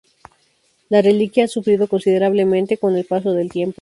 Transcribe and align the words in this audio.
La 0.89 1.03
reliquia 1.03 1.45
ha 1.45 1.47
sufrido 1.47 1.87
considerablemente 1.87 2.79
con 2.79 2.95
el 2.95 3.05
paso 3.05 3.33
del 3.33 3.51
tiempo. 3.51 3.69